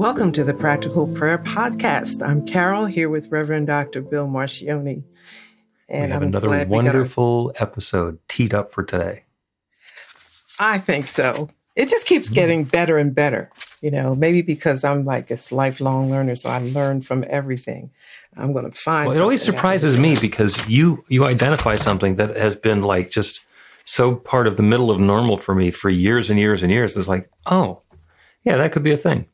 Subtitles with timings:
[0.00, 2.26] Welcome to the Practical Prayer Podcast.
[2.26, 4.00] I'm Carol here with Reverend Dr.
[4.00, 5.02] Bill Marcioni.
[5.90, 9.24] And we have I'm another glad we got wonderful episode teed up for today.
[10.58, 11.50] I think so.
[11.76, 12.34] It just keeps Mm.
[12.34, 13.50] getting better and better.
[13.82, 17.90] You know, maybe because I'm like this lifelong learner, so I learn from everything.
[18.38, 19.08] I'm going to find.
[19.08, 23.42] Well, it always surprises me because you you identify something that has been like just
[23.84, 26.96] so part of the middle of normal for me for years and years and years.
[26.96, 27.82] It's like, oh,
[28.44, 29.26] yeah, that could be a thing.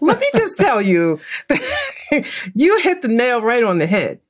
[0.00, 1.20] Let me just tell you,
[2.54, 4.20] you hit the nail right on the head.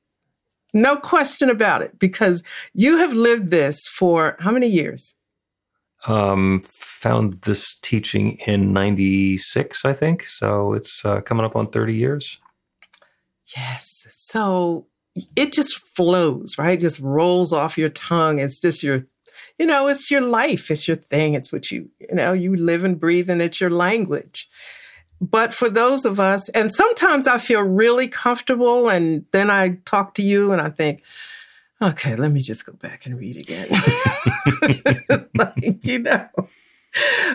[0.73, 5.15] No question about it, because you have lived this for how many years?
[6.07, 10.25] Um, found this teaching in '96, I think.
[10.25, 12.37] So it's uh, coming up on 30 years.
[13.55, 14.05] Yes.
[14.09, 14.85] So
[15.35, 16.77] it just flows, right?
[16.77, 18.39] It just rolls off your tongue.
[18.39, 19.05] It's just your,
[19.59, 20.71] you know, it's your life.
[20.71, 21.33] It's your thing.
[21.33, 24.49] It's what you, you know, you live and breathe and it's your language.
[25.21, 30.13] But for those of us, and sometimes I feel really comfortable and then I talk
[30.13, 31.03] to you and I think,
[31.81, 33.67] okay, let me just go back and read again.
[35.35, 36.29] like, you know.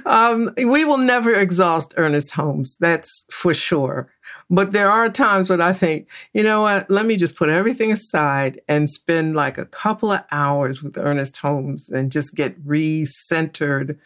[0.07, 4.11] Um, we will never exhaust Ernest Holmes, that's for sure.
[4.51, 7.93] But there are times when I think, you know what, let me just put everything
[7.93, 13.99] aside and spend like a couple of hours with Ernest Holmes and just get re-centered,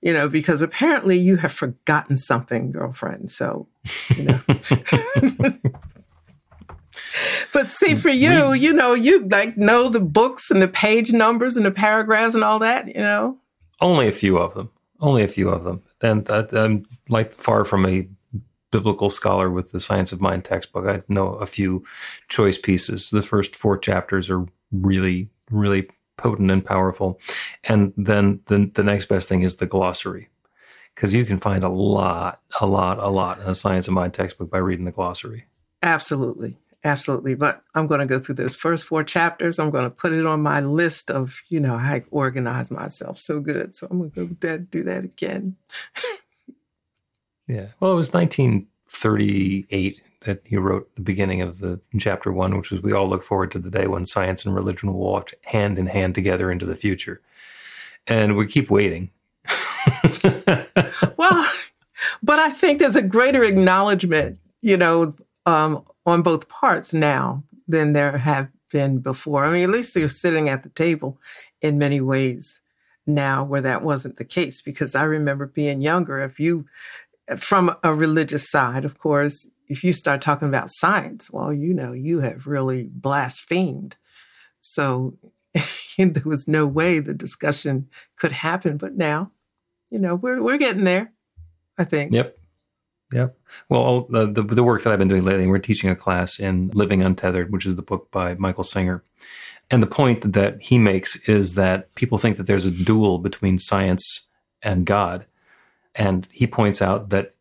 [0.00, 3.30] you know, because apparently you have forgotten something, girlfriend.
[3.30, 3.66] So,
[4.16, 4.40] you know.
[7.52, 11.56] but see, for you, you know, you like know the books and the page numbers
[11.56, 13.38] and the paragraphs and all that, you know.
[13.80, 14.70] Only a few of them.
[15.00, 15.82] Only a few of them.
[16.00, 18.08] And I'm like far from a
[18.70, 20.86] biblical scholar with the Science of Mind textbook.
[20.86, 21.84] I know a few
[22.28, 23.10] choice pieces.
[23.10, 27.18] The first four chapters are really, really potent and powerful.
[27.64, 30.28] And then the, the next best thing is the glossary.
[30.94, 34.12] Because you can find a lot, a lot, a lot in the Science of Mind
[34.12, 35.46] textbook by reading the glossary.
[35.82, 36.58] Absolutely.
[36.82, 37.34] Absolutely.
[37.34, 39.58] But I'm going to go through those first four chapters.
[39.58, 43.40] I'm going to put it on my list of, you know, I organize myself so
[43.40, 43.76] good.
[43.76, 45.56] So I'm going to go that, do that again.
[47.46, 47.66] Yeah.
[47.80, 52.80] Well, it was 1938 that he wrote the beginning of the chapter one, which was
[52.82, 55.86] we all look forward to the day when science and religion will walk hand in
[55.86, 57.20] hand together into the future.
[58.06, 59.10] And we keep waiting.
[61.16, 61.50] well,
[62.22, 65.14] but I think there's a greater acknowledgement, you know,
[65.46, 69.44] um, on both parts now than there have been before.
[69.44, 71.18] I mean, at least they're sitting at the table
[71.60, 72.60] in many ways
[73.06, 76.20] now where that wasn't the case because I remember being younger.
[76.20, 76.66] If you,
[77.38, 81.92] from a religious side, of course, if you start talking about science, well, you know,
[81.92, 83.96] you have really blasphemed.
[84.62, 85.16] So
[85.98, 88.76] there was no way the discussion could happen.
[88.76, 89.30] But now,
[89.90, 91.12] you know, we're we're getting there.
[91.78, 92.12] I think.
[92.12, 92.36] Yep.
[93.12, 93.36] Yep.
[93.68, 96.38] Well, the, uh, the, the work that I've been doing lately, we're teaching a class
[96.38, 99.02] in Living Untethered, which is the book by Michael Singer.
[99.70, 103.58] And the point that he makes is that people think that there's a duel between
[103.58, 104.26] science
[104.62, 105.26] and God.
[105.94, 107.34] And he points out that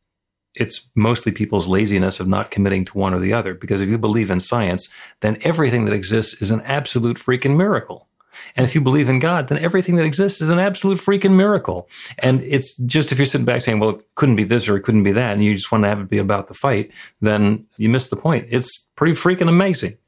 [0.56, 3.54] it's mostly people's laziness of not committing to one or the other.
[3.54, 4.92] Because if you believe in science,
[5.22, 8.09] then everything that exists is an absolute freaking miracle.
[8.56, 11.90] And if you believe in God, then everything that exists is an absolute freaking miracle.
[12.20, 14.82] And it's just if you're sitting back saying, well, it couldn't be this or it
[14.82, 16.92] couldn't be that, and you just want to have it be about the fight,
[17.22, 18.48] then you miss the point.
[18.50, 19.98] It's pretty freaking amazing.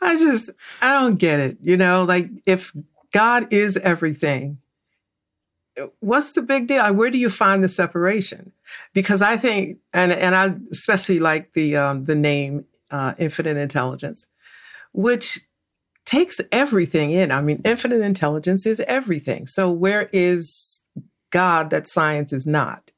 [0.00, 0.50] I just,
[0.80, 1.58] I don't get it.
[1.62, 2.72] You know, like if
[3.12, 4.58] God is everything,
[6.00, 6.92] what's the big deal?
[6.94, 8.52] Where do you find the separation?
[8.92, 14.28] Because I think, and and I especially like the um, the name uh, infinite intelligence,
[14.92, 15.40] which
[16.04, 17.30] takes everything in.
[17.30, 19.46] I mean, infinite intelligence is everything.
[19.46, 20.80] So where is
[21.30, 22.90] God that science is not?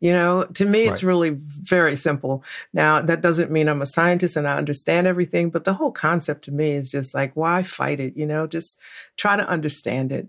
[0.00, 2.44] You know, to me, it's really very simple.
[2.72, 6.44] Now, that doesn't mean I'm a scientist and I understand everything, but the whole concept
[6.44, 8.16] to me is just like, why fight it?
[8.16, 8.78] You know, just
[9.16, 10.28] try to understand it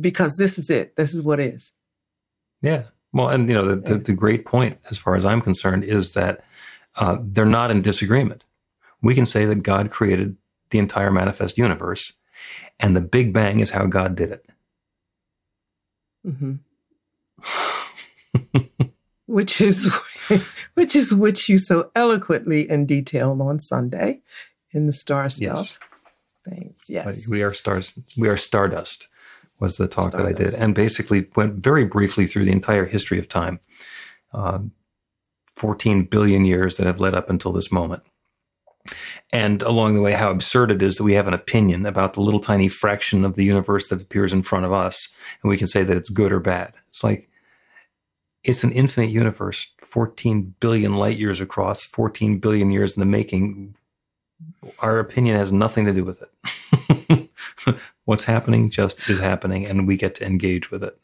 [0.00, 0.96] because this is it.
[0.96, 1.72] This is what is.
[2.60, 2.84] Yeah.
[3.12, 6.14] Well, and, you know, the, the, the great point, as far as I'm concerned, is
[6.14, 6.42] that
[6.96, 8.42] uh, they're not in disagreement.
[9.00, 10.36] We can say that God created
[10.74, 12.12] the entire manifest universe,
[12.80, 14.44] and the Big Bang is how God did it.
[16.26, 16.54] Mm-hmm.
[19.26, 19.88] which is
[20.74, 24.20] which is which you so eloquently and detailed on Sunday
[24.72, 25.58] in the star stuff.
[25.58, 25.78] Yes.
[26.44, 26.90] Thanks.
[26.90, 27.28] Yes.
[27.28, 27.96] We are stars.
[28.16, 29.06] We are stardust
[29.60, 30.38] was the talk stardust.
[30.38, 33.60] that I did, and basically went very briefly through the entire history of time,
[34.32, 34.72] um,
[35.54, 38.02] 14 billion years that have led up until this moment.
[39.32, 42.20] And along the way, how absurd it is that we have an opinion about the
[42.20, 45.10] little tiny fraction of the universe that appears in front of us,
[45.42, 46.74] and we can say that it's good or bad.
[46.88, 47.28] It's like
[48.42, 53.74] it's an infinite universe, 14 billion light years across, 14 billion years in the making.
[54.80, 57.30] Our opinion has nothing to do with it.
[58.04, 60.98] What's happening just is happening, and we get to engage with it.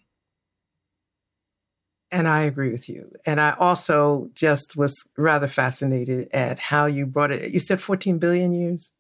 [2.13, 3.13] And I agree with you.
[3.25, 7.53] And I also just was rather fascinated at how you brought it.
[7.53, 8.91] You said 14 billion years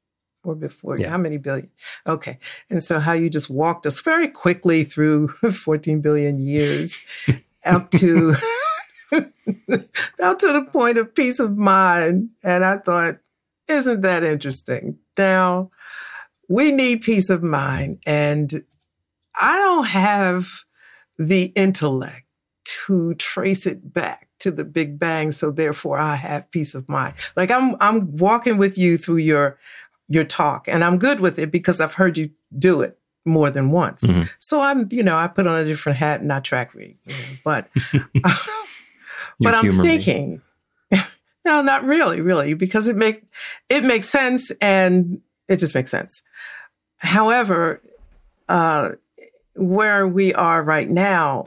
[0.44, 0.98] or before.
[0.98, 1.10] Yeah.
[1.10, 1.70] How many billion?
[2.06, 2.38] Okay.
[2.68, 7.02] And so how you just walked us very quickly through 14 billion years
[7.64, 8.34] up to
[9.10, 12.30] down to the point of peace of mind.
[12.44, 13.18] And I thought,
[13.68, 14.98] isn't that interesting?
[15.18, 15.70] Now,
[16.48, 17.98] we need peace of mind.
[18.06, 18.64] And
[19.38, 20.48] I don't have
[21.18, 22.24] the intellect
[22.86, 25.32] to trace it back to the Big Bang.
[25.32, 27.14] So therefore I have peace of mind.
[27.36, 29.58] Like I'm I'm walking with you through your
[30.08, 33.70] your talk and I'm good with it because I've heard you do it more than
[33.70, 34.02] once.
[34.02, 34.22] Mm-hmm.
[34.38, 36.96] So I'm, you know, I put on a different hat and I track read.
[37.04, 37.68] You know, but
[39.40, 40.42] but I'm thinking,
[41.44, 43.24] no, not really, really, because it make
[43.68, 46.22] it makes sense and it just makes sense.
[46.98, 47.82] However,
[48.48, 48.90] uh,
[49.54, 51.46] where we are right now,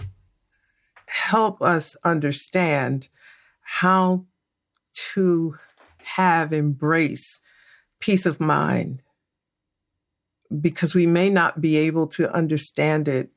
[1.13, 3.07] help us understand
[3.62, 4.25] how
[5.13, 5.56] to
[5.98, 7.39] have embrace
[8.00, 9.04] peace of mind
[10.60, 13.30] because we may not be able to understand it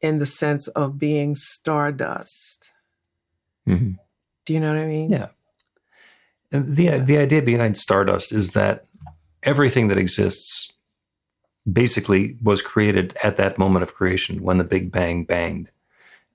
[0.00, 2.72] in the sense of being stardust.
[3.68, 3.92] Mm-hmm.
[4.44, 5.10] Do you know what I mean?
[5.10, 5.28] Yeah.
[6.50, 6.98] the yeah.
[6.98, 8.86] the idea behind stardust is that
[9.44, 10.72] everything that exists
[11.70, 15.70] basically was created at that moment of creation when the Big Bang banged,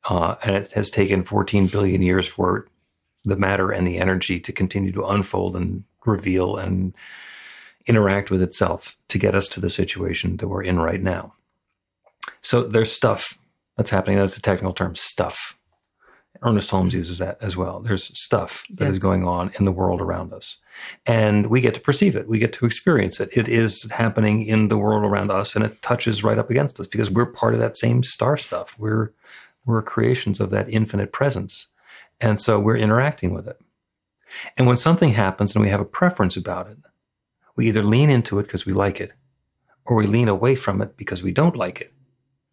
[0.10, 2.68] uh, and it has taken 14 billion years for
[3.24, 6.94] the matter and the energy to continue to unfold and reveal and
[7.86, 11.34] interact with itself to get us to the situation that we're in right now.
[12.42, 13.38] So there's stuff
[13.78, 14.18] that's happening.
[14.18, 15.58] That's the technical term, stuff.
[16.44, 17.82] Ernest Holmes uses that as well.
[17.82, 18.96] There's stuff that yes.
[18.96, 20.58] is going on in the world around us.
[21.06, 22.28] And we get to perceive it.
[22.28, 23.30] We get to experience it.
[23.34, 26.88] It is happening in the world around us and it touches right up against us
[26.88, 28.76] because we're part of that same star stuff.
[28.80, 29.12] We're,
[29.66, 31.68] we're creations of that infinite presence.
[32.20, 33.60] And so we're interacting with it.
[34.58, 36.78] And when something happens and we have a preference about it,
[37.56, 39.14] we either lean into it because we like it
[39.86, 41.94] or we lean away from it because we don't like it.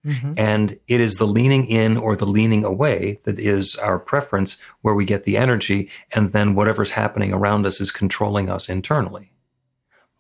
[0.07, 0.35] Mm-hmm.
[0.37, 4.95] And it is the leaning in or the leaning away that is our preference where
[4.95, 9.33] we get the energy, and then whatever's happening around us is controlling us internally.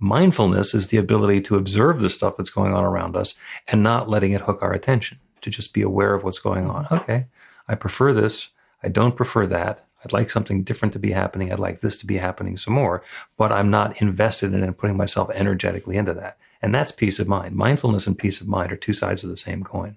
[0.00, 3.34] Mindfulness is the ability to observe the stuff that's going on around us
[3.66, 6.86] and not letting it hook our attention, to just be aware of what's going on.
[6.90, 7.26] Okay,
[7.66, 8.50] I prefer this.
[8.82, 9.84] I don't prefer that.
[10.04, 11.52] I'd like something different to be happening.
[11.52, 13.02] I'd like this to be happening some more,
[13.36, 16.38] but I'm not invested in it putting myself energetically into that.
[16.62, 17.56] And that's peace of mind.
[17.56, 19.96] Mindfulness and peace of mind are two sides of the same coin.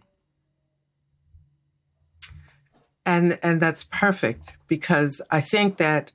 [3.06, 6.12] And and that's perfect because I think that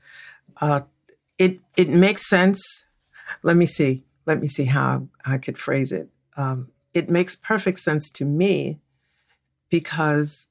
[0.60, 0.82] uh,
[1.38, 2.62] it it makes sense.
[3.42, 4.04] Let me see.
[4.24, 6.08] Let me see how I could phrase it.
[6.36, 8.78] Um, it makes perfect sense to me
[9.70, 10.48] because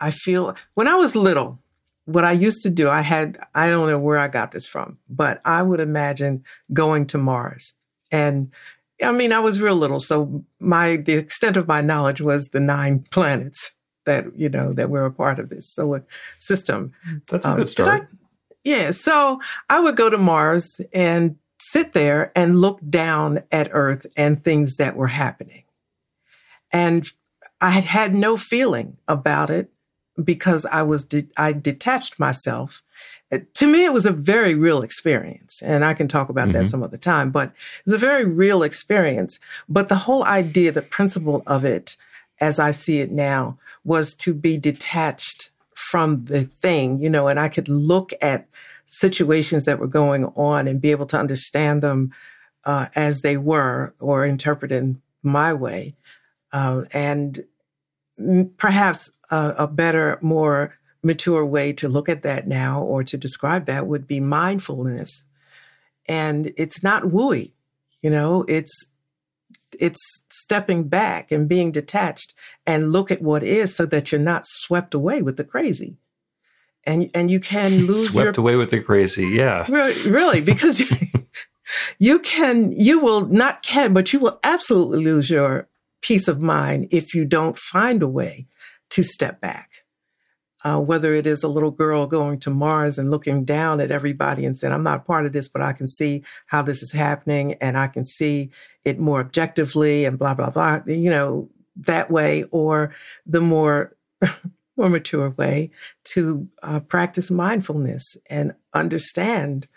[0.00, 1.58] I feel when I was little,
[2.06, 4.98] what I used to do, I had, I don't know where I got this from,
[5.08, 7.74] but I would imagine going to Mars.
[8.10, 8.52] And
[9.02, 10.00] I mean, I was real little.
[10.00, 14.90] So my, the extent of my knowledge was the nine planets that, you know, that
[14.90, 16.04] were a part of this solar
[16.38, 16.92] system.
[17.28, 18.02] That's a um, good start.
[18.02, 18.06] I,
[18.62, 18.90] yeah.
[18.90, 24.44] So I would go to Mars and sit there and look down at Earth and
[24.44, 25.64] things that were happening.
[26.72, 27.08] And
[27.60, 29.70] I had had no feeling about it
[30.22, 32.82] because I was, de- I detached myself
[33.54, 35.62] to me, it was a very real experience.
[35.62, 36.58] And I can talk about mm-hmm.
[36.58, 39.40] that some other time, but it was a very real experience.
[39.68, 41.96] But the whole idea, the principle of it,
[42.40, 47.38] as I see it now, was to be detached from the thing, you know, and
[47.38, 48.46] I could look at
[48.86, 52.12] situations that were going on and be able to understand them
[52.64, 55.94] uh, as they were or interpret in my way.
[56.54, 57.44] Uh, and
[58.56, 63.66] perhaps a, a better, more mature way to look at that now or to describe
[63.66, 65.24] that would be mindfulness.
[66.06, 67.52] And it's not wooey,
[68.02, 68.72] you know, it's
[69.80, 72.34] it's stepping back and being detached
[72.64, 75.96] and look at what is so that you're not swept away with the crazy.
[76.84, 79.66] And and you can lose swept your, away with the crazy, yeah.
[79.68, 80.80] Really, really because
[81.98, 85.66] you can you will not can but you will absolutely lose your
[86.04, 88.46] peace of mind if you don't find a way
[88.90, 89.70] to step back.
[90.62, 94.46] Uh, whether it is a little girl going to Mars and looking down at everybody
[94.46, 97.54] and saying, I'm not part of this, but I can see how this is happening
[97.54, 98.50] and I can see
[98.82, 102.94] it more objectively and blah, blah, blah, you know, that way, or
[103.26, 103.94] the more,
[104.76, 105.70] more mature way
[106.04, 109.68] to uh, practice mindfulness and understand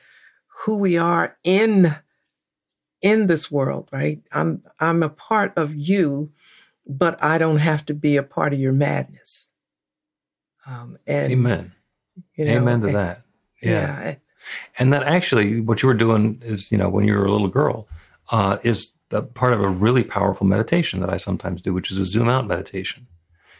[0.63, 1.96] who we are in
[3.01, 6.32] in this world right i'm i'm a part of you
[6.88, 9.48] but i don't have to be a part of your madness
[10.68, 11.72] um, and, Amen.
[12.36, 13.22] You know, Amen to and, that.
[13.62, 13.72] Yeah.
[13.72, 14.16] yeah.
[14.77, 17.48] And that actually, what you were doing is, you know, when you were a little
[17.48, 17.88] girl,
[18.32, 21.98] uh, is the part of a really powerful meditation that I sometimes do, which is
[21.98, 23.08] a zoom out meditation.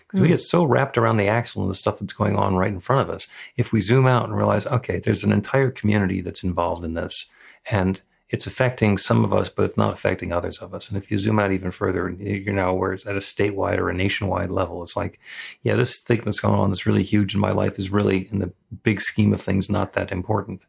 [0.06, 0.24] Because mm.
[0.24, 0.34] we hmm.
[0.34, 3.08] get so wrapped around the axle and the stuff that's going on right in front
[3.08, 3.28] of us.
[3.56, 7.28] If we zoom out and realize, okay, there's an entire community that's involved in this,
[7.70, 10.90] and it's affecting some of us, but it's not affecting others of us.
[10.90, 13.90] And if you zoom out even further, you're now where it's at a statewide or
[13.90, 14.84] a nationwide level.
[14.84, 15.20] It's like,
[15.64, 18.40] yeah, this thing that's going on that's really huge in my life is really, in
[18.40, 18.52] the
[18.84, 20.62] big scheme of things, not that important.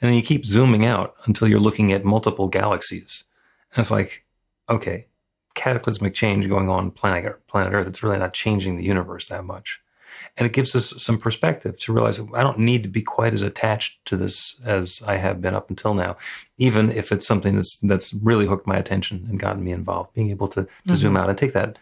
[0.00, 3.24] And then you keep zooming out until you're looking at multiple galaxies.
[3.72, 4.24] And it's like,
[4.70, 5.06] okay,
[5.54, 7.86] cataclysmic change going on planet planet Earth.
[7.86, 9.80] It's really not changing the universe that much
[10.36, 13.32] and it gives us some perspective to realize that I don't need to be quite
[13.32, 16.16] as attached to this as I have been up until now,
[16.58, 20.14] even if it's something that's that's really hooked my attention and gotten me involved.
[20.14, 20.94] Being able to to mm-hmm.
[20.94, 21.78] zoom out and take that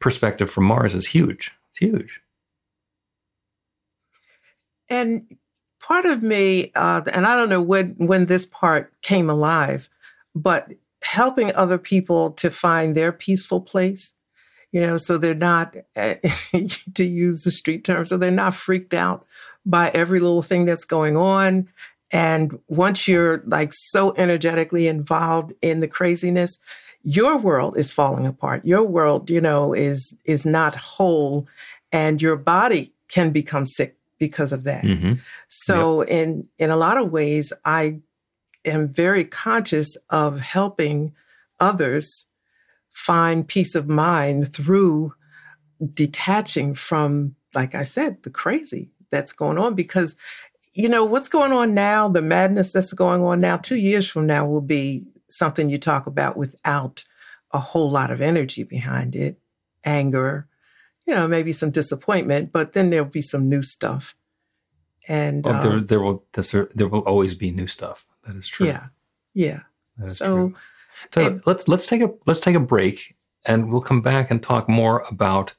[0.00, 1.52] perspective from Mars is huge.
[1.70, 2.20] It's huge.
[4.88, 5.36] And
[5.80, 9.88] part of me, uh, and I don't know when when this part came alive,
[10.34, 10.68] but
[11.02, 14.14] helping other people to find their peaceful place
[14.72, 19.26] you know, so they're not, to use the street term, so they're not freaked out
[19.64, 21.68] by every little thing that's going on.
[22.10, 26.58] And once you're like so energetically involved in the craziness,
[27.02, 28.64] your world is falling apart.
[28.64, 31.46] Your world, you know, is is not whole,
[31.92, 34.84] and your body can become sick because of that.
[34.84, 35.14] Mm-hmm.
[35.48, 36.10] So, yep.
[36.10, 38.00] in in a lot of ways, I
[38.64, 41.12] am very conscious of helping
[41.60, 42.24] others
[42.98, 45.14] find peace of mind through
[45.94, 50.16] detaching from, like I said, the crazy that's going on because
[50.74, 54.26] you know what's going on now the madness that's going on now two years from
[54.26, 57.04] now will be something you talk about without
[57.52, 59.40] a whole lot of energy behind it
[59.84, 60.46] anger
[61.06, 64.14] you know maybe some disappointment but then there'll be some new stuff.
[65.10, 68.04] And oh, there, um, there will there will always be new stuff.
[68.24, 68.66] That is true.
[68.66, 68.88] Yeah
[69.38, 69.60] yeah.
[70.04, 70.54] So true.
[71.14, 74.42] So and, let's let's take a let's take a break, and we'll come back and
[74.42, 75.54] talk more about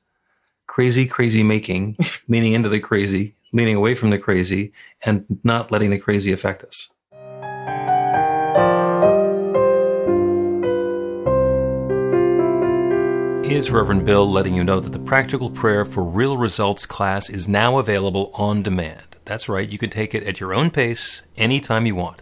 [0.67, 4.71] crazy, crazy making, leaning into the crazy, leaning away from the crazy,
[5.03, 6.89] and not letting the crazy affect us.
[13.51, 17.47] is Reverend Bill letting you know that the Practical Prayer for Real Results class is
[17.47, 19.17] now available on demand.
[19.25, 22.21] That's right, you can take it at your own pace anytime you want.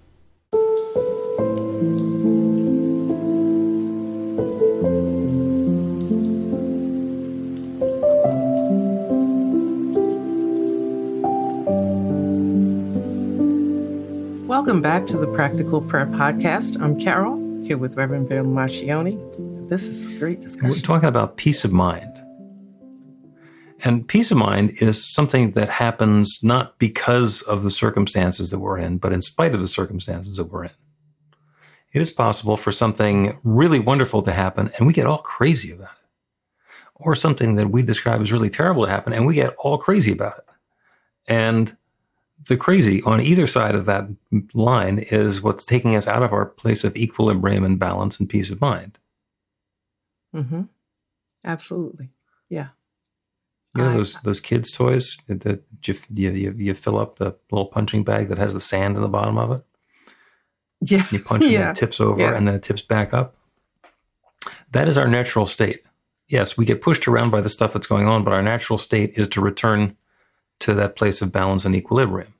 [14.81, 16.81] Welcome back to the Practical Prayer Podcast.
[16.81, 19.69] I'm Carol, here with Reverend Bill Marcioni.
[19.69, 20.71] This is a great discussion.
[20.71, 22.11] We're talking about peace of mind.
[23.83, 28.79] And peace of mind is something that happens not because of the circumstances that we're
[28.79, 30.71] in, but in spite of the circumstances that we're in.
[31.93, 35.91] It is possible for something really wonderful to happen and we get all crazy about
[35.91, 36.09] it.
[36.95, 40.11] Or something that we describe as really terrible to happen and we get all crazy
[40.11, 40.45] about it.
[41.27, 41.77] And
[42.47, 44.07] the crazy on either side of that
[44.53, 48.49] line is what's taking us out of our place of equilibrium and balance and peace
[48.49, 48.97] of mind.
[50.35, 50.63] Mm-hmm.
[51.43, 52.09] Absolutely.
[52.49, 52.69] Yeah.
[53.75, 58.03] You know those those kids' toys that you, you you fill up the little punching
[58.03, 59.63] bag that has the sand in the bottom of it.
[60.81, 61.69] Yeah, you punch yeah.
[61.69, 62.35] and it tips over, Yeah.
[62.35, 63.35] and then it tips back up.
[64.71, 65.83] That is our natural state.
[66.27, 69.13] Yes, we get pushed around by the stuff that's going on, but our natural state
[69.15, 69.95] is to return
[70.61, 72.33] to that place of balance and equilibrium.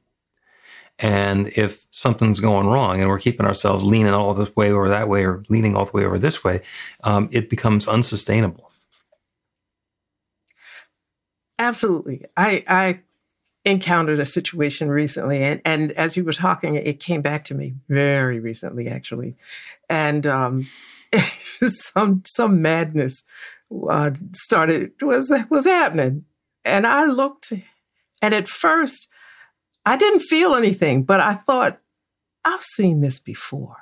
[1.00, 5.10] And if something's going wrong and we're keeping ourselves leaning all this way or that
[5.10, 6.62] way or leaning all the way over this way,
[7.04, 8.72] um, it becomes unsustainable.
[11.58, 12.26] Absolutely.
[12.38, 13.00] I I
[13.66, 17.76] encountered a situation recently and, and as you were talking, it came back to me
[17.88, 19.36] very recently actually.
[19.90, 20.68] And um
[21.64, 23.24] some some madness
[23.90, 26.26] uh, started was was happening.
[26.64, 27.54] And I looked
[28.22, 29.08] and at first
[29.86, 31.80] I didn't feel anything, but I thought,
[32.46, 33.78] I've seen this before.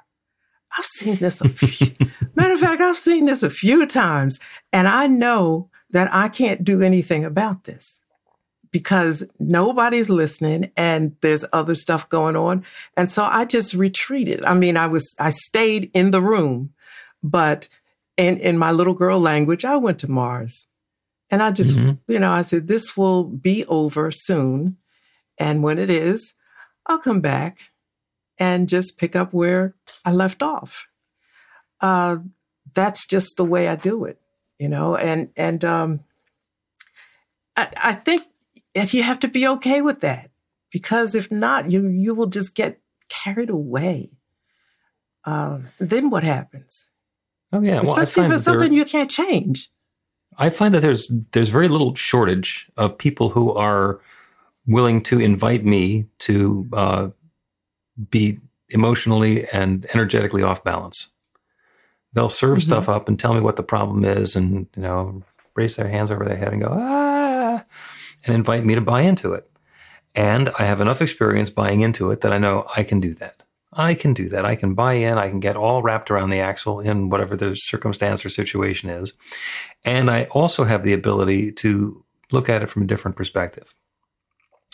[0.77, 1.95] I've seen this a few
[2.39, 4.39] matter of fact, I've seen this a few times,
[4.71, 8.03] and I know that I can't do anything about this
[8.71, 12.63] because nobody's listening and there's other stuff going on.
[12.95, 14.45] And so I just retreated.
[14.45, 16.73] I mean, I was, I stayed in the room,
[17.23, 17.67] but
[18.15, 20.67] in, in my little girl language, I went to Mars
[21.31, 21.99] and I just, Mhm.
[22.07, 24.77] you know, I said, this will be over soon.
[25.37, 26.33] And when it is,
[26.85, 27.71] I'll come back
[28.37, 30.87] and just pick up where I left off.
[31.81, 32.17] Uh,
[32.73, 34.19] that's just the way I do it,
[34.57, 35.99] you know, and, and, um,
[37.55, 38.23] I, I think
[38.73, 40.31] you have to be okay with that
[40.71, 44.11] because if not, you, you will just get carried away.
[45.25, 46.89] Um, then what happens?
[47.51, 49.69] Oh yeah, well, Especially if it's something you can't change.
[50.37, 53.99] I find that there's there's very little shortage of people who are
[54.67, 57.07] willing to invite me to uh,
[58.09, 58.39] be
[58.69, 61.07] emotionally and energetically off balance.
[62.13, 62.63] They'll serve Mhm.
[62.63, 65.23] stuff up and tell me what the problem is, and you know,
[65.55, 67.63] raise their hands over their head and go ah,
[68.25, 69.49] and invite me to buy into it.
[70.15, 73.43] And I have enough experience buying into it that I know I can do that.
[73.73, 74.45] I can do that.
[74.45, 75.17] I can buy in.
[75.17, 79.13] I can get all wrapped around the axle in whatever the circumstance or situation is.
[79.85, 83.75] And I also have the ability to look at it from a different perspective.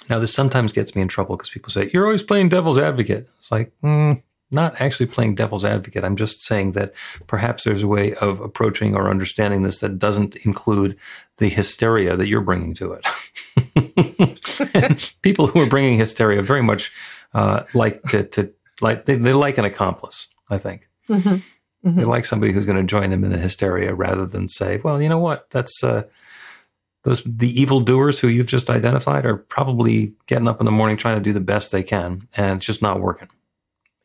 [0.10, 3.30] Now, this sometimes gets me in trouble because people say, You're always playing devil's advocate.
[3.40, 6.04] It's like, mm, not actually playing devil's advocate.
[6.04, 6.94] I'm just saying that
[7.28, 10.98] perhaps there's a way of approaching or understanding this that doesn't include
[11.38, 13.06] the hysteria that you're bringing to it.
[15.22, 16.94] People who are bringing hysteria very much
[17.34, 20.28] uh, like to, to like they, they like an accomplice.
[20.50, 21.42] I think Mhm.
[21.84, 25.02] they like somebody who's going to join them in the hysteria rather than say, well,
[25.02, 25.50] you know what?
[25.52, 26.04] That's uh,
[27.04, 30.98] those the evil doers who you've just identified are probably getting up in the morning
[30.98, 33.30] trying to do the best they can, and it's just not working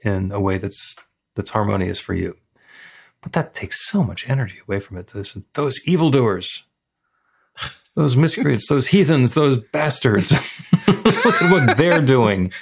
[0.02, 0.96] in a way that's
[1.36, 2.36] that's harmonious for you.
[3.22, 5.08] But that takes so much energy away from it.
[5.08, 6.64] Those those evildoers,
[7.94, 10.32] those miscreants, those heathens, those bastards.
[10.86, 12.52] Look at what they're doing.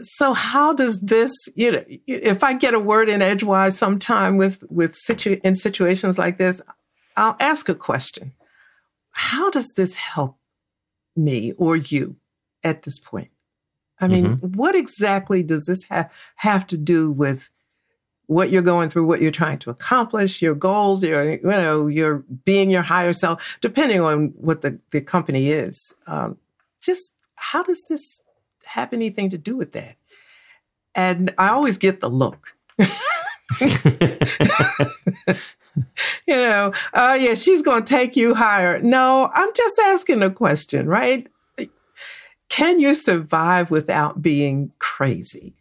[0.00, 4.64] So how does this, you know, if I get a word in edgewise sometime with
[4.70, 6.62] with situ in situations like this,
[7.16, 8.32] I'll ask a question.
[9.10, 10.36] How does this help
[11.16, 12.16] me or you
[12.62, 13.30] at this point?
[14.00, 17.50] I mean, what exactly does this have have to do with
[18.26, 22.18] what you're going through, what you're trying to accomplish, your goals, your you know, your
[22.44, 25.94] being your higher self, depending on what the, the company is.
[26.06, 26.36] Um,
[26.80, 28.22] just how does this
[28.66, 29.96] have anything to do with that?
[30.94, 32.54] And I always get the look.
[32.80, 32.88] you
[36.28, 38.80] know, oh yeah, she's going to take you higher.
[38.82, 41.26] No, I'm just asking a question, right?
[42.48, 45.54] Can you survive without being crazy?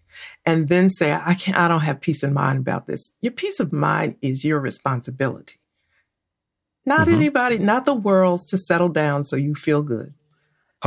[0.45, 3.11] And then say, I can't, I don't have peace of mind about this.
[3.21, 5.57] Your peace of mind is your responsibility.
[6.85, 7.13] Not Mhm.
[7.13, 10.13] anybody, not the world's to settle down so you feel good.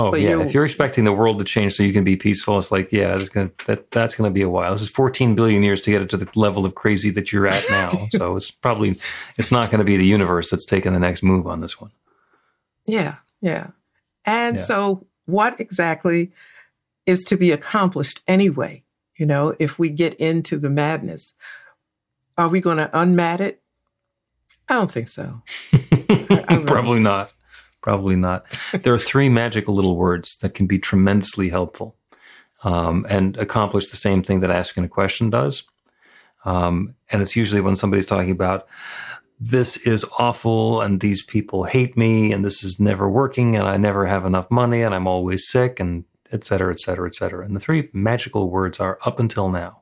[0.02, 2.16] Oh But yeah, you're- if you're expecting the world to change so you can be
[2.16, 4.72] peaceful, it's like yeah, that's gonna that that's gonna be a while.
[4.72, 7.46] This is 14 billion years to get it to the level of crazy that you're
[7.46, 8.08] at now.
[8.12, 8.98] so it's probably
[9.36, 11.90] it's not going to be the universe that's taking the next move on this one.
[12.86, 13.70] Yeah, yeah.
[14.24, 14.64] And Yeah.
[14.64, 16.32] so, what exactly
[17.06, 18.82] is to be accomplished anyway.
[19.16, 21.34] You know, if we get into the madness,
[22.38, 23.60] are we going to unmat it?
[24.68, 25.42] I don't think so.
[25.72, 27.32] I, I really Probably not.
[27.80, 28.44] Probably not.
[28.72, 31.96] There are three magical little words that can be tremendously helpful
[32.62, 35.64] um, and accomplish the same thing that asking a question does.
[36.44, 38.66] Um, and it's usually when somebody's talking about,
[39.38, 43.78] this is awful and these people hate me and this is never working and I
[43.78, 47.44] never have enough money and I'm always sick and et cetera, et cetera, et cetera.
[47.44, 49.80] And the three magical words are up until now.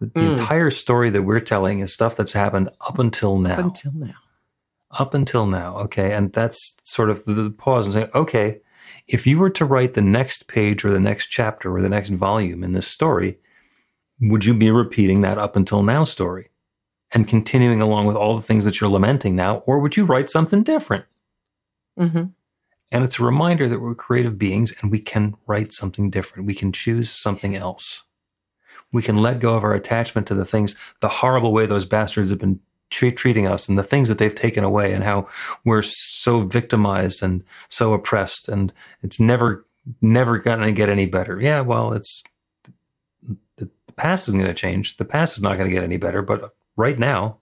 [0.00, 0.38] The, the mm.
[0.38, 3.54] entire story that we're telling is stuff that's happened up until now.
[3.54, 4.14] Up until now.
[4.90, 5.76] Up until now.
[5.78, 6.12] Okay.
[6.12, 8.60] And that's sort of the pause and say, okay,
[9.06, 12.10] if you were to write the next page or the next chapter or the next
[12.10, 13.38] volume in this story,
[14.20, 16.50] would you be repeating that up until now story
[17.12, 19.58] and continuing along with all the things that you're lamenting now?
[19.66, 21.04] Or would you write something different?
[21.98, 22.24] Mm-hmm.
[22.90, 26.46] And it's a reminder that we're creative beings and we can write something different.
[26.46, 28.04] We can choose something else.
[28.92, 32.30] We can let go of our attachment to the things, the horrible way those bastards
[32.30, 35.28] have been treat, treating us and the things that they've taken away and how
[35.64, 38.72] we're so victimized and so oppressed and
[39.02, 39.66] it's never,
[40.00, 41.40] never going to get any better.
[41.40, 42.22] Yeah, well, it's
[43.24, 44.96] the, the past isn't going to change.
[44.96, 47.38] The past is not going to get any better, but right now,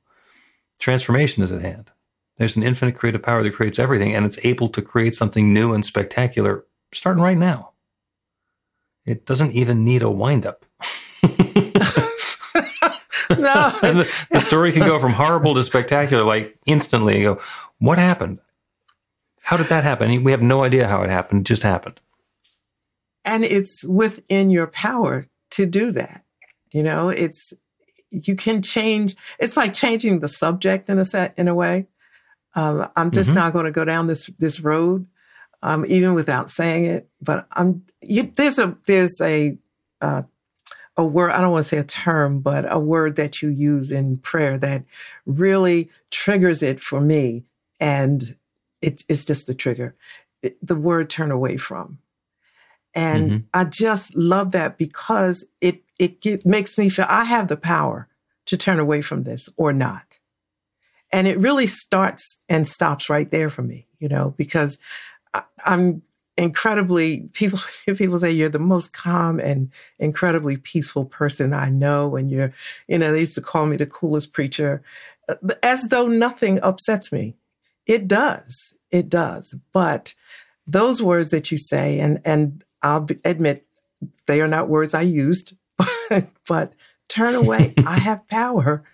[0.78, 1.90] transformation is at hand.
[2.36, 5.72] There's an infinite creative power that creates everything, and it's able to create something new
[5.72, 7.70] and spectacular starting right now.
[9.06, 10.66] It doesn't even need a windup.
[13.38, 13.70] no.
[13.80, 17.18] the, the, story can go from horrible to spectacular, like instantly.
[17.18, 17.40] You go,
[17.78, 18.38] what happened?
[19.40, 20.24] How did that happen?
[20.24, 21.42] We have no idea how it happened.
[21.42, 22.00] It just happened.
[23.24, 26.24] And it's within your power to do that.
[26.72, 27.52] You know, it's
[28.10, 29.16] you can change.
[29.38, 31.86] It's like changing the subject in a set in a way.
[32.54, 33.38] Um, I'm just mm-hmm.
[33.38, 35.06] not going to go down this this road,
[35.62, 37.08] um, even without saying it.
[37.20, 39.58] But I'm you, there's a there's a
[40.00, 40.22] uh,
[40.96, 43.90] a word I don't want to say a term, but a word that you use
[43.90, 44.84] in prayer that
[45.26, 47.44] really triggers it for me,
[47.80, 48.36] and
[48.80, 49.94] it, it's just the trigger.
[50.42, 51.98] It, the word turn away from,
[52.94, 53.46] and mm-hmm.
[53.52, 58.08] I just love that because it it get, makes me feel I have the power
[58.46, 60.18] to turn away from this or not.
[61.12, 64.78] And it really starts and stops right there for me, you know, because
[65.34, 66.02] I, I'm
[66.36, 67.58] incredibly people
[67.96, 72.52] people say you're the most calm and incredibly peaceful person I know and you're
[72.88, 74.82] you know they used to call me the coolest preacher.
[75.28, 77.34] Uh, as though nothing upsets me.
[77.86, 78.76] It does.
[78.90, 79.54] It does.
[79.72, 80.14] But
[80.66, 83.66] those words that you say and and I'll admit
[84.26, 86.72] they are not words I used but, but
[87.08, 87.74] turn away.
[87.86, 88.84] I have power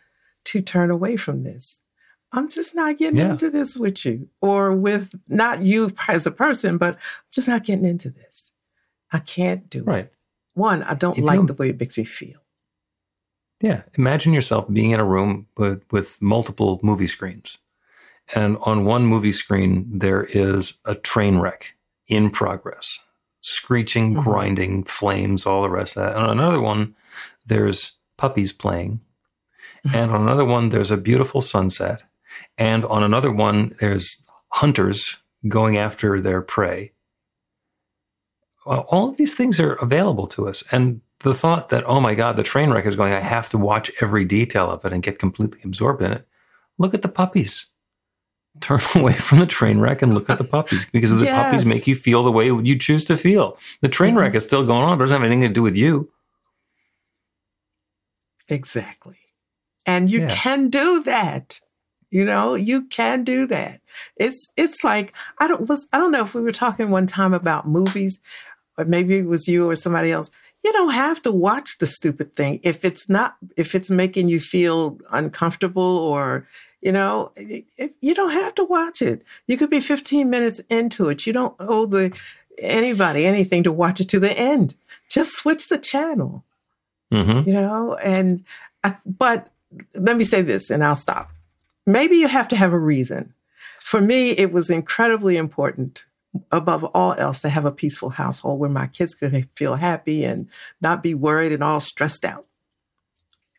[0.45, 1.82] to turn away from this
[2.33, 3.33] I'm just not getting yeah.
[3.33, 7.64] into this with you or with not you as a person, but I'm just not
[7.64, 8.53] getting into this.
[9.12, 10.05] I can't do right.
[10.07, 10.14] it.
[10.55, 12.40] One, I don't if like the way it makes me feel.
[13.61, 13.83] Yeah.
[13.95, 17.59] Imagine yourself being in a room with, with multiple movie screens.
[18.35, 21.75] And on one movie screen, there is a train wreck
[22.07, 22.99] in progress,
[23.42, 24.23] screeching, mm-hmm.
[24.23, 26.16] grinding, flames, all the rest of that.
[26.16, 26.95] And on another one,
[27.47, 29.01] there's puppies playing.
[29.87, 29.97] Mm-hmm.
[29.97, 32.03] And on another one, there's a beautiful sunset
[32.59, 35.16] and on another one, there's hunters
[35.49, 36.92] going after their prey.
[38.64, 40.62] All of these things are available to us.
[40.71, 43.59] And the thought that, oh my God, the train wreck is going, I have to
[43.59, 46.27] watch every detail of it and get completely absorbed in it.
[46.79, 47.66] Look at the puppies.
[48.61, 51.42] Turn away from the train wreck and look at the puppies because the yes.
[51.42, 53.57] puppies make you feel the way you choose to feel.
[53.81, 54.18] The train mm-hmm.
[54.18, 56.11] wreck is still going on, it doesn't have anything to do with you.
[58.49, 59.18] Exactly.
[59.87, 60.29] And you yeah.
[60.29, 61.61] can do that.
[62.12, 63.81] You know, you can do that.
[64.16, 67.33] It's it's like I don't was I don't know if we were talking one time
[67.33, 68.20] about movies,
[68.77, 70.31] or maybe it was you or somebody else.
[70.62, 74.40] You don't have to watch the stupid thing if it's not if it's making you
[74.40, 76.46] feel uncomfortable or
[76.83, 79.22] you know it, you don't have to watch it.
[79.46, 81.27] You could be 15 minutes into it.
[81.27, 82.14] You don't owe the
[82.59, 84.75] anybody anything to watch it to the end.
[85.09, 86.44] Just switch the channel.
[87.11, 87.48] Mm-hmm.
[87.48, 88.44] You know, and
[88.85, 89.48] I, but
[89.94, 91.31] let me say this, and I'll stop
[91.87, 93.35] Maybe you have to have a reason.
[93.79, 96.07] For me, it was incredibly important
[96.51, 100.49] above all else to have a peaceful household where my kids could feel happy and
[100.81, 102.47] not be worried and all stressed out.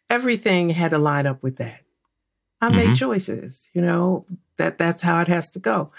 [0.09, 1.81] Everything had to line up with that.
[2.61, 2.77] I mm-hmm.
[2.77, 4.25] made choices, you know,
[4.57, 5.91] that that's how it has to go.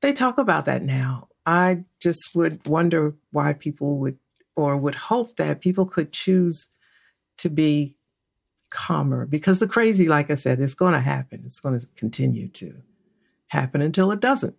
[0.00, 1.28] They talk about that now.
[1.46, 4.18] I just would wonder why people would
[4.54, 6.68] or would hope that people could choose
[7.38, 7.96] to be
[8.70, 11.42] calmer because the crazy, like I said, is going to happen.
[11.44, 12.74] It's going to continue to
[13.48, 14.56] happen until it doesn't.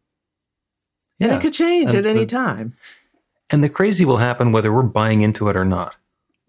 [1.19, 1.37] And yeah.
[1.37, 2.75] it could change and at any time.
[3.49, 5.95] And the crazy will happen whether we're buying into it or not.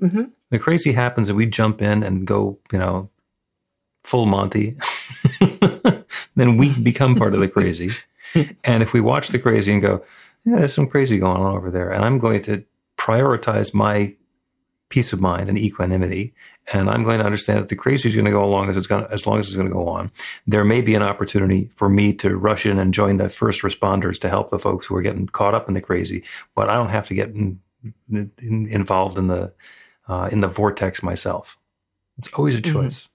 [0.02, 0.24] Mm-hmm.
[0.50, 3.10] The crazy happens and we jump in and go, you know,
[4.04, 4.76] full Monty.
[6.36, 7.90] then we become part of the crazy.
[8.64, 10.04] and if we watch the crazy and go,
[10.44, 12.64] yeah, there's some crazy going on over there, and I'm going to
[12.96, 14.14] prioritize my
[14.88, 16.32] peace of mind and equanimity,
[16.72, 18.86] and I'm going to understand that the crazy is going to go along as it's
[18.86, 20.10] going to, as long as it's going to go on.
[20.46, 24.20] There may be an opportunity for me to rush in and join the first responders
[24.20, 26.22] to help the folks who are getting caught up in the crazy,
[26.54, 27.60] but I don't have to get in,
[28.10, 28.30] in,
[28.70, 29.52] involved in the
[30.08, 31.56] uh, in the vortex myself.
[32.18, 32.72] It's always a Mm-hmm.
[32.82, 33.08] choice.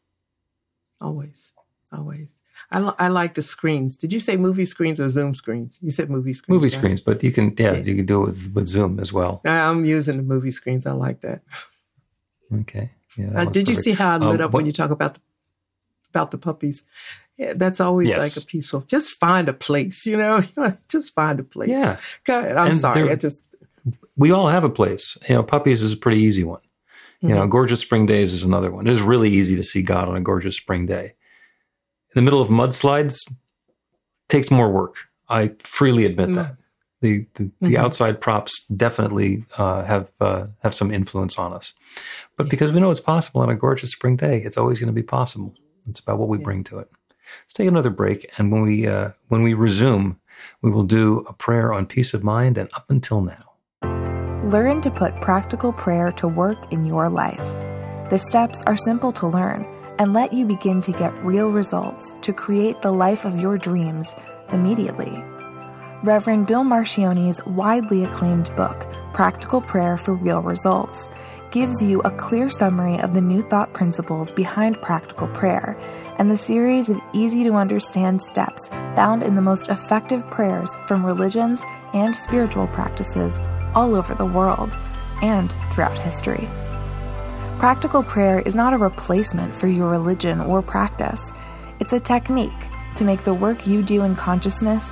[1.02, 1.52] Always,
[1.92, 2.42] always.
[2.72, 3.96] I, li- I like the screens.
[3.98, 5.78] Did you say movie screens or Zoom screens?
[5.82, 6.56] You said movie screens.
[6.56, 6.78] Movie right?
[6.78, 7.84] screens, but you can yeah, Yeah.
[7.84, 9.42] you can do it with, with Zoom as well.
[9.46, 10.88] I'm using the movie screens.
[10.88, 11.42] I like that.
[12.62, 12.92] Okay.
[13.18, 13.42] Yeah.
[13.42, 15.22] Uh, did you see how I lit Um, up when you talk about the,
[16.10, 16.84] about the puppies?
[17.38, 18.20] Yeah, that's always Yes.
[18.36, 18.82] like a peaceful.
[18.88, 20.42] Just find a place, you know.
[20.90, 21.70] just find a place.
[21.70, 21.98] Yeah.
[22.24, 22.56] Go ahead.
[22.58, 23.10] I'm And sorry.
[23.12, 23.44] I just
[24.18, 25.18] we all have a place.
[25.28, 26.62] You know, puppies is a pretty easy one.
[27.22, 27.38] You Mm-hmm.
[27.38, 28.88] know, gorgeous spring days is another one.
[28.88, 31.06] It is really easy to see God on a gorgeous spring day.
[31.06, 33.30] In the middle of mudslides,
[34.30, 34.96] takes more work.
[35.28, 36.36] I freely admit Mm.
[36.36, 36.56] that.
[37.06, 37.84] The the, the Mhm.
[37.84, 38.54] outside props
[38.86, 41.74] definitely uh, have uh, have some influence on us,
[42.38, 45.02] but because we know it's possible on a gorgeous spring day, it's always going to
[45.04, 45.54] be possible.
[45.88, 46.88] It's about what we bring to it.
[47.44, 50.06] Let's take another break, and when we uh, when we resume,
[50.64, 53.46] we will do a prayer on peace of mind and up until now.
[54.56, 57.48] Learn to put practical prayer to work in your life.
[58.10, 59.62] The steps are simple to learn
[60.00, 64.16] and let you begin to get real results to create the life of your dreams
[64.52, 65.14] immediately.
[66.04, 71.08] Reverend Bill Marcioni's widely acclaimed book, Practical Prayer for Real Results,
[71.52, 75.78] gives you a clear summary of the new thought principles behind practical prayer
[76.20, 81.06] and the series of easy to understand steps found in the most effective prayers from
[81.06, 83.40] religions and spiritual practices
[83.74, 84.78] all over the world
[85.22, 86.50] and throughout history.
[87.58, 91.32] Practical prayer is not a replacement for your religion or practice.
[91.80, 92.52] It's a technique
[92.96, 94.92] to make the work you do in consciousness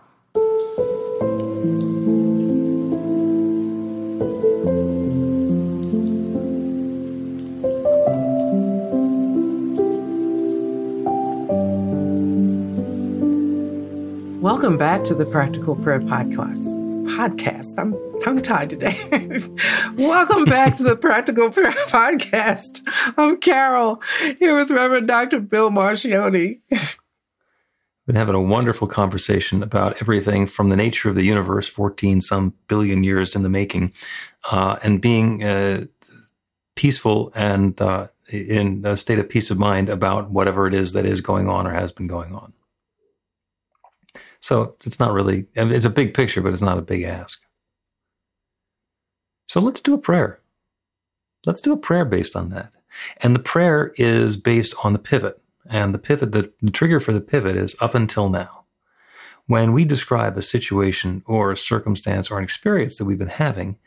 [14.51, 16.77] welcome back to the Practical Prayer Podcast.
[17.07, 17.73] Podcast.
[17.79, 18.99] I'm tongue tied today.
[19.95, 22.81] welcome back to the Practical Prayer Podcast.
[23.17, 24.01] I'm Carol
[24.39, 25.39] here with Reverend Dr.
[25.39, 26.59] Bill Marcioni.
[28.05, 32.53] been having a wonderful conversation about everything from the nature of the universe, 14 some
[32.67, 33.93] billion years in the making,
[34.51, 35.85] uh, and being uh,
[36.75, 41.05] peaceful and uh, in a state of peace of mind about whatever it is that
[41.05, 42.51] is going on or has been going on.
[44.41, 47.39] So it's not really, it's a big picture, but it's not a big ask.
[49.47, 50.39] So let's do a prayer.
[51.45, 52.71] Let's do a prayer based on that.
[53.17, 55.39] And the prayer is based on the pivot.
[55.69, 58.65] And the pivot, the, the trigger for the pivot is up until now.
[59.45, 63.77] When we describe a situation or a circumstance or an experience that we've been having,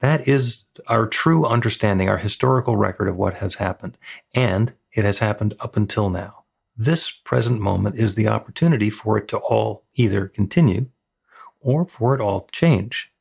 [0.00, 3.96] that is our true understanding, our historical record of what has happened.
[4.34, 6.41] And it has happened up until now.
[6.76, 10.86] This present moment is the opportunity for it to all either continue
[11.60, 13.12] or for it all change.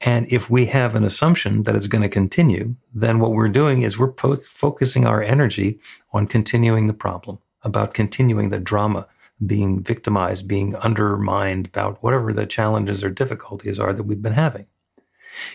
[0.00, 3.82] And if we have an assumption that it's going to continue, then what we're doing
[3.82, 5.78] is we're po- focusing our energy
[6.12, 9.06] on continuing the problem, about continuing the drama,
[9.44, 14.66] being victimized, being undermined, about whatever the challenges or difficulties are that we've been having.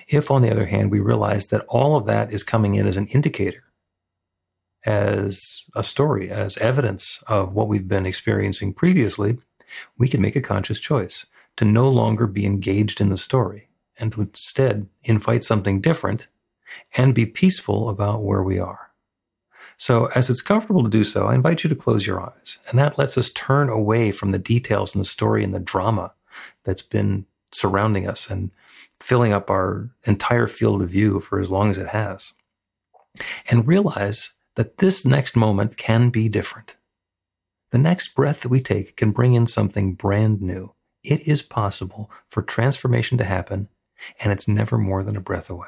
[0.08, 2.98] If, on the other hand, we realize that all of that is coming in as
[2.98, 3.64] an indicator,
[4.86, 9.38] as a story, as evidence of what we've been experiencing previously,
[9.98, 11.26] we can make a conscious choice
[11.58, 16.28] to no longer be engaged in the story and to instead invite something different
[16.98, 18.90] and be peaceful about where we are.
[19.78, 22.60] So, as it's comfortable to do so, I invite you to close your eyes.
[22.70, 26.14] And that lets us turn away from the details in the story and the drama
[26.64, 28.52] that's been surrounding us and
[29.00, 32.34] filling up our entire field of view for as long as it has.
[33.50, 36.76] And realize that this next moment can be different.
[37.72, 40.74] The next breath that we take can bring in something brand new.
[41.04, 43.70] It is possible for transformation to happen,
[44.20, 45.68] and it's never more than a breath away.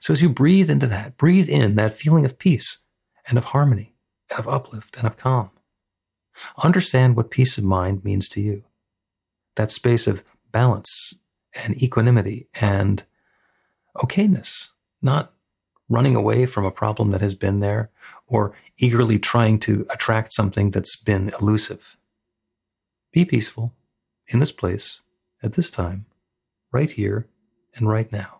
[0.00, 2.78] So as you breathe into that, breathe in that feeling of peace
[3.26, 3.94] and of harmony
[4.30, 5.50] and of uplift and of calm.
[6.58, 8.64] Understand what peace of mind means to you.
[9.54, 10.22] That space of
[10.52, 11.14] balance
[11.54, 13.04] and equanimity and
[13.96, 14.68] okayness,
[15.00, 15.32] not
[15.88, 17.90] running away from a problem that has been there
[18.26, 21.96] or eagerly trying to attract something that's been elusive.
[23.12, 23.72] Be peaceful
[24.28, 25.00] in this place
[25.42, 26.06] at this time,
[26.72, 27.28] right here
[27.74, 28.38] and right now.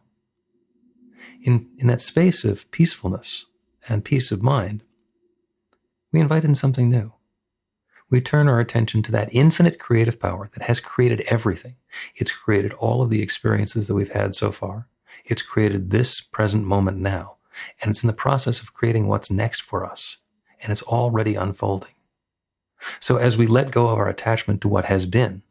[1.42, 3.46] In, in that space of peacefulness
[3.88, 4.82] and peace of mind,
[6.12, 7.12] we invite in something new.
[8.08, 11.76] We turn our attention to that infinite creative power that has created everything.
[12.14, 14.88] It's created all of the experiences that we've had so far.
[15.24, 17.35] It's created this present moment now.
[17.80, 20.18] And it's in the process of creating what's next for us.
[20.60, 21.92] And it's already unfolding.
[23.00, 25.42] So as we let go of our attachment to what has been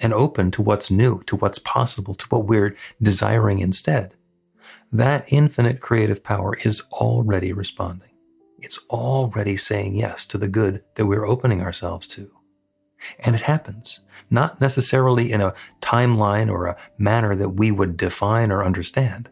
[0.00, 4.14] and open to what's new, to what's possible, to what we're desiring instead,
[4.92, 8.10] that infinite creative power is already responding.
[8.58, 12.30] It's already saying yes to the good that we're opening ourselves to.
[13.18, 14.00] And it happens,
[14.30, 19.28] not necessarily in a timeline or a manner that we would define or understand.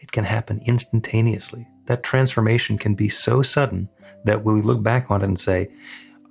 [0.00, 1.68] It can happen instantaneously.
[1.86, 3.88] That transformation can be so sudden
[4.24, 5.70] that we look back on it and say,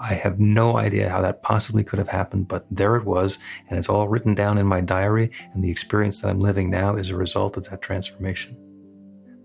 [0.02, 3.38] I have no idea how that possibly could have happened, but there it was,
[3.70, 6.96] and it's all written down in my diary, and the experience that I'm living now
[6.96, 8.56] is a result of that transformation.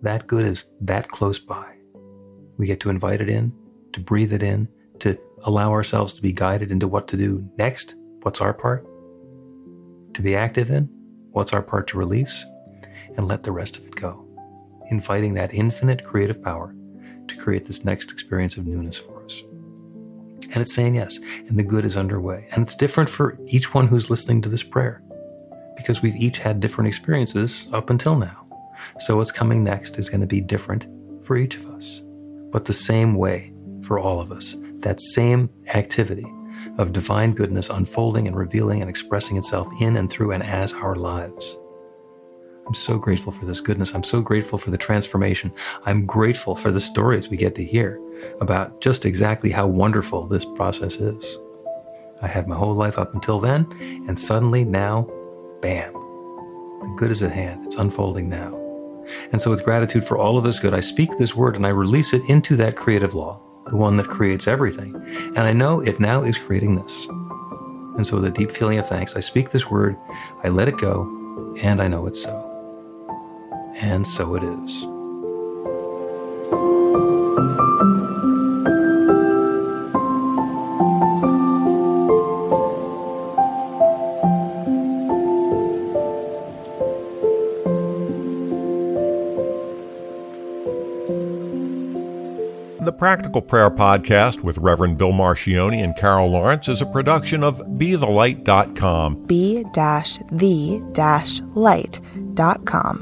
[0.03, 1.75] That good is that close by.
[2.57, 3.53] We get to invite it in,
[3.95, 4.69] to breathe it in,
[5.01, 7.97] to allow ourselves to be guided into what to do next.
[8.23, 8.87] What's our part?
[10.15, 10.89] To be active in?
[11.33, 12.45] What's our part to release?
[13.17, 14.27] And let the rest of it go.
[14.91, 16.75] Inviting that infinite creative power
[17.29, 19.43] to create this next experience of newness for us.
[20.53, 22.47] And it's saying yes, and the good is underway.
[22.53, 25.03] And it's different for each one who's listening to this prayer
[25.77, 28.47] because we've each had different experiences up until now.
[29.01, 30.87] So what's coming next is going to be different
[31.25, 32.03] for each of us,
[32.53, 34.55] but the same way for all of us.
[34.79, 36.27] That same activity
[36.79, 40.95] of divine goodness unfolding and revealing and expressing itself in and through and as our
[40.95, 41.57] lives.
[42.67, 43.95] I'm so grateful for this goodness.
[43.95, 45.53] I'm so grateful for the transformation.
[45.85, 48.01] I'm grateful for the stories we get to hear
[48.41, 51.39] about just exactly how wonderful this process is.
[52.23, 53.67] I had my whole life up until then,
[54.09, 55.03] and suddenly now,
[55.61, 57.67] bam, the good is at hand.
[57.67, 58.61] It's unfolding now.
[59.33, 61.71] And so, with gratitude for all of this good, I speak this word and I
[61.71, 64.95] release it into that creative law, the one that creates everything.
[65.37, 67.07] And I know it now is creating this.
[67.97, 69.97] And so, with a deep feeling of thanks, I speak this word,
[70.43, 71.03] I let it go,
[71.61, 72.44] and I know it's so.
[73.77, 74.87] And so it is.
[92.85, 97.79] The Practical Prayer Podcast with Reverend Bill Marcioni and Carol Lawrence is a production of
[97.79, 99.27] be-the-light.com.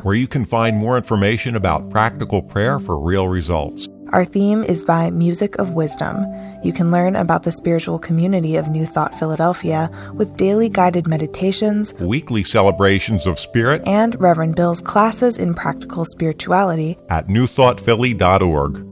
[0.02, 3.88] Where you can find more information about practical prayer for real results.
[4.12, 6.26] Our theme is by Music of Wisdom.
[6.62, 11.94] You can learn about the spiritual community of New Thought Philadelphia with daily guided meditations,
[11.94, 18.91] weekly celebrations of spirit, and Reverend Bill's classes in practical spirituality at newthoughtphilly.org.